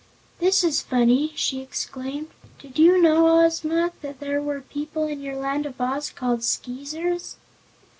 [0.39, 2.29] "This is funny!" she exclaimed.
[2.57, 7.35] "Did you know, Ozma, that there were people in your Land of Oz called Skeezers?"